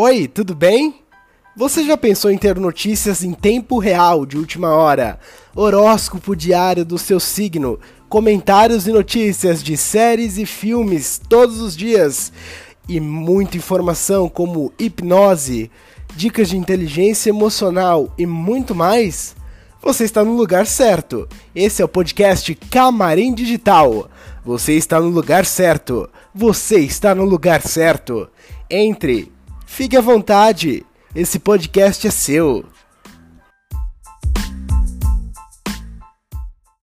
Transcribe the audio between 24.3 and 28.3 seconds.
Você está no lugar certo. Você está no lugar certo.